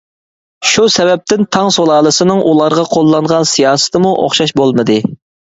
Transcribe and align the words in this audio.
شۇ 0.69 0.85
سەۋەبتىن 0.93 1.45
تاڭ 1.57 1.69
سۇلالىسىنىڭ 1.75 2.41
ئۇلارغا 2.53 2.87
قوللانغان 2.97 3.47
سىياسىتىمۇ 3.53 4.15
ئوخشاش 4.25 4.59
بولمىدى. 4.63 4.99